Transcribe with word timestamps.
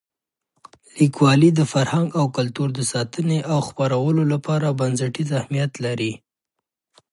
لیکوالی 0.97 1.49
د 1.55 1.61
فرهنګ 1.73 2.09
او 2.19 2.25
کلتور 2.37 2.67
د 2.73 2.81
ساتنې 2.91 3.39
او 3.51 3.59
خپرولو 3.67 4.23
لپاره 4.33 4.77
بنسټیز 4.79 5.27
اهمیت 5.39 5.71
لري. 5.85 6.13